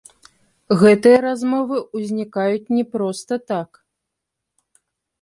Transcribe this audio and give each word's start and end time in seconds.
Гэтыя 0.81 1.19
размовы 1.27 1.77
ўзнікаюць 1.99 2.65
не 2.79 2.85
проста 2.97 3.33
так! 3.55 3.69